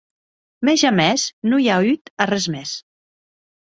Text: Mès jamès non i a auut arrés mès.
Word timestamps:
Mès 0.69 0.79
jamès 0.83 1.27
non 1.51 1.63
i 1.67 1.69
a 1.75 1.77
auut 1.83 2.13
arrés 2.27 2.51
mès. 2.55 2.73